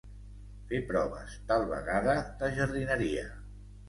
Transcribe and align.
Fer 0.69 0.77
proves, 0.91 1.35
tal 1.51 1.65
vegada 1.71 2.15
de 2.39 2.49
jardineria. 2.61 3.27